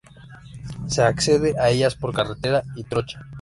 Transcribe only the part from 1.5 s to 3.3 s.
a ellas por carretera y trocha.